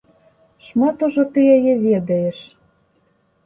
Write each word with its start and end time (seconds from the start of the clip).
Шмат 0.67 0.97
ужо 1.09 1.23
ты 1.37 1.45
яе 1.59 1.73
ведаеш. 1.85 2.39